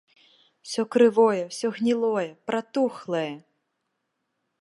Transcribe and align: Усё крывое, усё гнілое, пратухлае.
Усё 0.67 0.83
крывое, 0.95 1.41
усё 1.51 1.67
гнілое, 1.75 2.25
пратухлае. 2.51 3.31